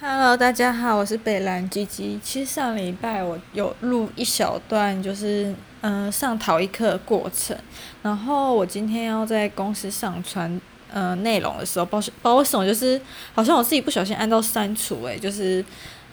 [0.00, 2.20] Hello，大家好，我是北兰吉吉。
[2.22, 7.56] 其实上礼拜我有录一小段，就是嗯、上陶艺课过程。
[8.00, 10.60] 然后我今天要在公司上传
[10.92, 13.00] 嗯内容的时候，不知道为什么，就是
[13.34, 15.64] 好像我自己不小心按到删除，诶，就是。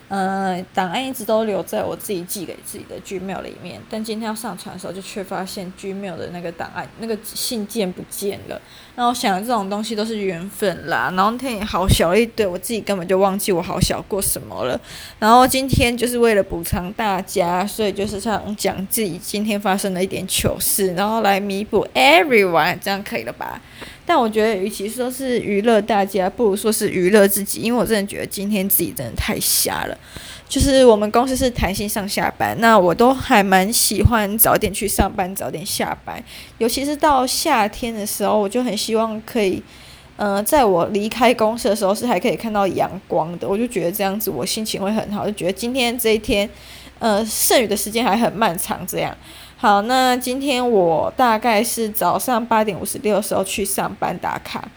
[0.08, 8.62] 呃，档案一直都留在我自己寄给自己的 Gmail 里面，但今天要上传的时候，就却发现 Gmail 的那个档案那个信件不见了。
[8.96, 11.12] 然后我想这种东西都是缘分啦。
[11.16, 14.80] 然后那天也好小一堆，我自己根本就忘记我好小过什么了。
[15.20, 23.60] 然后今天就是为了补偿大家，所以就是想讲自己今天发生的一点糗事，然后来弥补 everyone，这样可以了吧？
[24.06, 29.98] 但我觉得，与其说是娱乐大家，不如说是娱乐自己，因为我真的觉得今天自己真的太瞎了。
[30.48, 36.24] 就是我们公司是弹性上下班，那我都还蛮喜欢早点去上班，早点下班。
[36.60, 39.62] 尤其是到夏天的时候，我就很希望可以，
[40.18, 43.48] 呃，在我离开公司的时候是还可以看到阳光的。
[43.48, 46.48] 我就觉得这样子我心情会很好，就觉得今天这一天，
[47.06, 49.16] 呃，剩余的时间还很漫长，这样。
[49.58, 54.68] 好，那今天我大概是早上八点五十六的时候去上班打卡，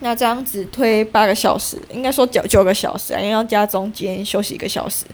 [0.00, 5.04] 那这样子推八个小时，应该说九九个小时啊，因为要加中间休息一个小时，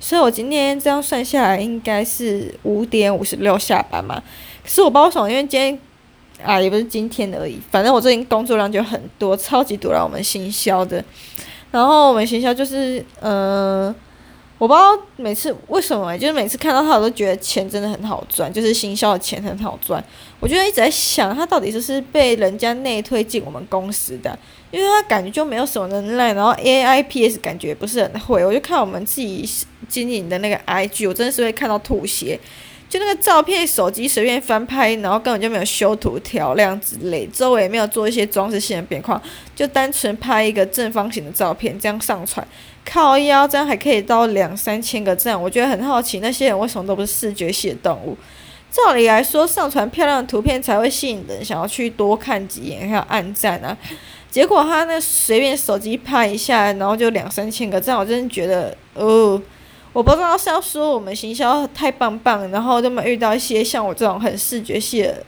[0.00, 4.20] 所以我今天这样算下来应该是五点五十六下班嘛。
[4.64, 5.78] 可是我不知道为什么，因为今天
[6.42, 11.04] 啊也不是今天而已，反正我最近工作量就很多，超级多了我们行销的，
[11.70, 13.94] 然后我们行销就是嗯。
[14.60, 20.04] 我不知道每次为什么、就是每次看到他，我都觉得钱真的很好赚，就是行销的钱很好赚。
[20.38, 24.38] 我就一直在想，他到底是是被人家内推进我们公司的，
[24.70, 28.44] 因为他感觉就没有什么能耐，然后 AIPS 感觉不是很会。
[28.44, 29.48] 我就看我们自己
[29.88, 32.38] 经营的那个 IG，我真的是会看到吐血。
[32.90, 39.22] 就那个照片，手机随便翻拍，然后根本就没有修图调亮之类，周围也没有做一些装饰性的边框，
[39.54, 42.44] 就单纯拍一个正方形的照片，这样上传，
[42.84, 48.18] 靠腰这样还可以到两三千个赞，我觉得很好奇，那些人为什么都不是视觉系的动物？
[48.72, 53.78] 照理来说，上传漂亮的图片才会吸引人想要去多看几眼，还要按赞啊，
[54.32, 59.40] 结果他那随便手机拍一下，然后就两三千个赞，我真的觉得哦。
[59.92, 65.24] 我不知道是要说我们行销太棒棒，然后就么遇到一些像我这种很视觉系的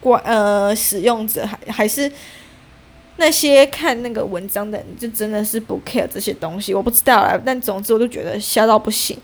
[0.00, 2.10] 关呃使用者，还还是
[3.16, 7.36] 那些看那个文章的人，就真的是不 care 这些东西，我不知道啦。
[7.44, 9.18] 但总之我就觉得瞎到不行。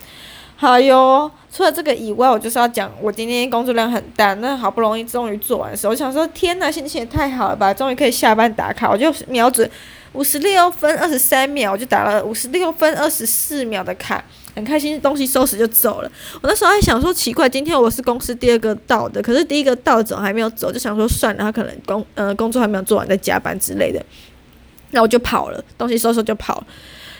[0.55, 9.69] 好哟，除了这个以外，我就是要讲我今天工作量很大，那好不容易终于做完的时候，我想说天呐，心情也太好了吧，终于可以下班打卡，我就瞄准。
[10.13, 14.23] 五十六分二十三秒，我就打了五十六分二十四秒的卡，
[14.55, 16.11] 很开心，东西收拾就走了。
[16.35, 24.03] 我那时候还想说奇怪，今天我是公司第二个到的，可是第一个到怎么还没有走，就想说算了，他可能工呃工作还没有做完，在加班之类的。
[24.91, 26.67] 那我就跑了，东西收拾就跑了。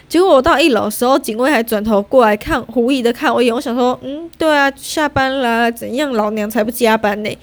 [0.07, 3.55] 结果我到一楼的时候，警卫还转头过来看，狐疑的看我一眼。
[3.55, 7.37] 我想说，嗯，对啊，下班啦，怎样，老娘才不加班呢。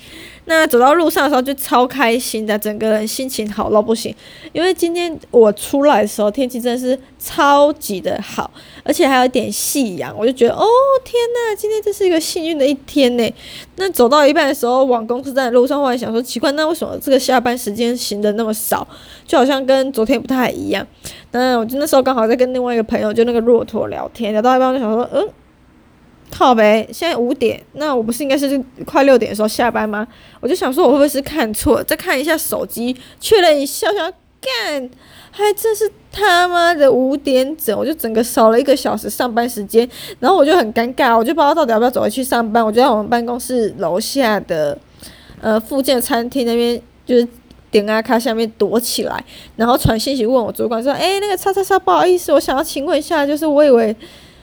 [0.47, 4.15] 那走到路上的时候就超开心的，整个人心情好到不行。
[4.53, 8.51] 因为今天我出来的时候天气真的是超级的好，
[8.83, 10.67] 而且还有点夕阳，我就觉得哦
[11.05, 13.35] 天呐，今天这是一个幸运的一天呢。
[13.77, 18.87] 那走到一半的时候，往公司站的路上，我还想说奇怪，那为什么这个下班时间行的那么少，
[19.27, 20.85] 就好像跟昨天不太一样。
[21.31, 25.29] 那我就那时候刚好在跟另外一个朋友，就那个骆驼聊天，聊到一半我就想说，嗯。
[26.33, 30.07] 好呗，现在五点，那我不是应该是快六点的时候下班吗？
[30.41, 31.83] 我就想说，我会不会是看错？
[31.85, 34.11] 再看一下手机，确认一下，想
[34.41, 34.91] 干，
[35.31, 39.87] 还真是他妈的五点整，我就整个少了一个小时上班时间，
[40.19, 42.65] 然后我就很尴尬，我就不知道到底要不要走回去上班。
[42.65, 44.79] 我就在我们办公室楼下的
[45.43, 47.29] 呃附近的餐厅那边，就是
[47.71, 49.23] 点啊卡下面躲起来，
[49.57, 53.95] 然后传信息问我主管说：“哎，那个叉叉叉，不好意思，我想要请问一下，就是我以为。”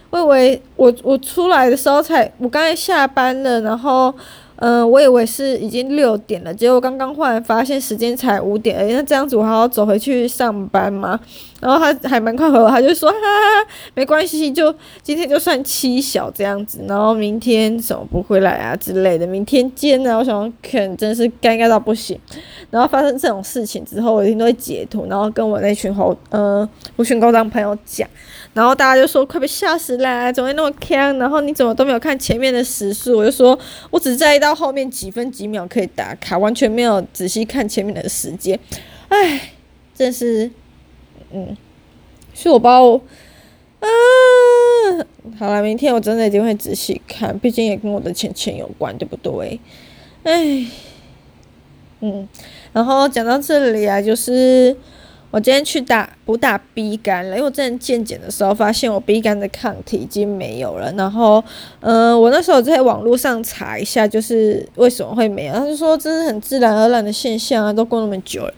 [0.09, 4.13] 我以为我我出来的时候才，我刚才下班了，然后，
[4.57, 11.19] 嗯、我以为是已经六点了，结果刚刚忽然发现时间才五点而已，那这样子我还要走回去上班吗？
[11.59, 20.17] 然后他还蛮快回我，他就说哈哈，没关系，就今天就算七小这样子，然后明天怎么不回来啊之类的，明天见啊！
[20.17, 22.19] 我想可能真是尴尬到不行。
[22.69, 28.07] 然后发生这种事情之后，我一定都会截图，然后跟我那群好呃，我群高档朋友讲。
[28.53, 31.19] 然后大家就说快被吓死啦，怎么会那么坑？
[31.19, 33.17] 然后你怎么都没有看前面的时速？
[33.17, 33.57] 我就说
[33.89, 38.57] 我只在意到到后面几分几秒可以打卡，完全没有仔细看前面的时间。
[39.09, 39.51] 唉，
[39.93, 40.49] 真是，
[41.33, 41.55] 嗯，
[42.33, 43.87] 是我包，啊，
[45.37, 49.59] 好了，明天我真的一定会仔细看，毕竟也跟我的钱钱有关，对不对？
[50.23, 50.65] 唉，
[51.99, 52.25] 嗯，
[52.71, 54.77] 然后讲到这里啊，就是。
[55.29, 60.91] 我今天去打补打 B 肝了，因为我之前健检的时候发现我 B 肝的抗体已经没有了。
[60.93, 61.43] 然后，
[61.81, 68.53] 嗯，我那时候在网络上查一下，就是为什么会没有，他就说这是很自然而然的现象啊，都过那么久了。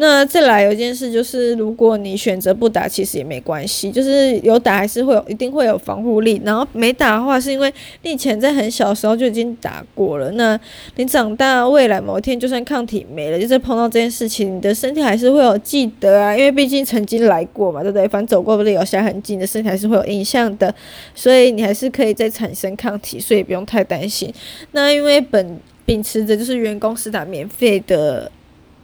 [0.00, 6.40] 那再来有一件事就是，如果你选择不打，其实也没关系，就是有打还是会有，一定会有防护力。
[6.42, 7.70] 然后没打的话，是因为
[8.02, 10.30] 你以前在很小的时候就已经打过了。
[10.30, 10.58] 那
[10.96, 18.08] 你长大未来某一天，就算抗体没了，就是碰到这件事情，你的身体还是会有记得啊，因为毕竟曾经来过嘛，对不对？
[18.08, 20.74] 反正走过不是留下痕迹，你的身体还是会有印象的，
[21.14, 24.32] 所以你还是可以再产生抗体，所以不用太担心。
[24.72, 28.32] 那因为本秉持着就是员工施打免费的。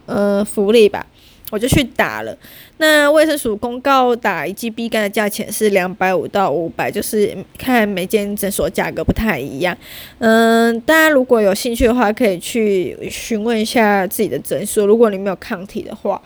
[0.07, 1.05] 呃，福利吧，
[1.51, 2.35] 我就去打了。
[2.77, 9.77] 那卫生署公告打一剂 B 肝的价钱是两百五到五百，就是看每间诊所价格不太一样。
[10.19, 14.85] 嗯，大家如果有兴趣的话，可以去询问一下自己的诊所。
[14.85, 16.21] 如果你没有抗体的话，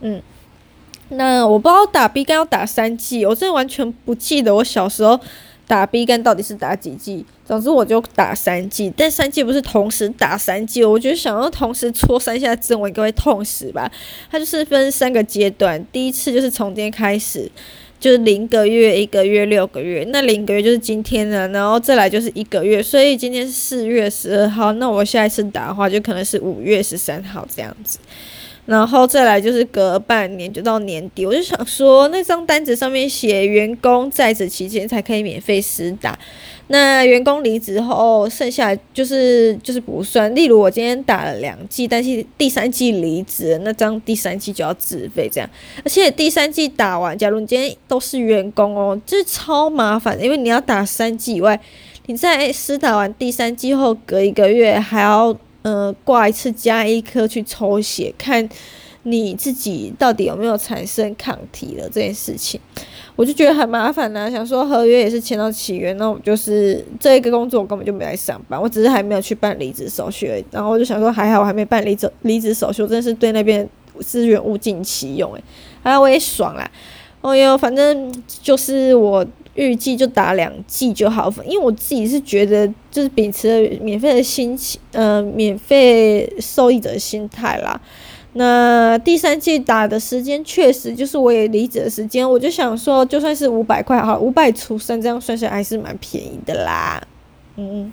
[0.00, 0.20] 嗯，
[1.10, 5.20] 那我不知道打 B 肝要打三剂，我真的完全不记得我小时候。
[5.68, 7.24] 打 B 肝到底是打几剂？
[7.44, 13.90] 总之我就打三剂，但三剂不是同时打三剂，我觉得想要同时戳三下针，我应该会痛死吧？
[14.30, 17.50] 它就是分三个阶段，第一次就是从今天开始，
[18.00, 27.98] 就是零个月、一个月、六个月，那零个月就是今天了，然后再来就是一个月，所以今天是四月十二号，那我下一次打的话就可能是五月十三号这样子。
[28.68, 36.18] 然后再来就是隔半年就到年底，我就想说那张单子上面写员工在职期间才可以免费施打，
[36.66, 40.34] 那员工离职后剩下就是就是不算。
[40.34, 45.48] 例如我今天打了两季，但是第三季离职，那张第三季就要自费这样。
[45.82, 51.58] 而且第三季打完，假如你今天都是员工哦，这超麻烦，因为你要打三季以外，
[52.04, 55.34] 你在施打完第三季后隔一个月还要。
[55.62, 58.48] 呃，挂一次加一颗去抽血，看
[59.02, 62.60] 你自己到底有没有产生抗体了这件事情，
[63.16, 64.30] 我就觉得很麻烦呐。
[64.30, 70.44] 想说合约也是签到期约，那我就是这一个工作我根本就没来上班，我只是还没有去办离职手续而已。
[70.50, 73.68] 然后我就想说，还好我还没办离职离职手续，真是对那边
[74.00, 75.42] 资源物尽其用诶，
[75.82, 76.70] 还好我也爽啦。
[77.20, 78.12] 哦哟，反正
[78.42, 79.26] 就是我。
[79.58, 87.80] 预计就打两季就好，因为我自己是觉得就是秉持了免费的心情，呃，免费受益者心态啦。
[88.34, 97.02] 那第三季打的时间确实就是我也离职的时间，我就想说，就算是五百块好，五百除三，这样算下还是蛮便宜的啦。
[97.56, 97.92] 嗯，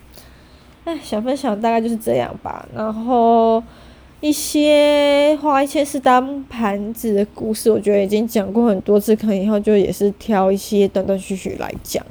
[0.83, 3.63] 哎，想分享大概就是这样吧，然后。
[4.25, 12.03] 一些花一切是当盘子的故事，我觉得已经讲过很多次，可能以后就也是挑一些断断续续来讲。